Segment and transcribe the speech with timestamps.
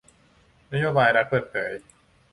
[0.73, 1.71] นโยบายรัฐเปิดเผย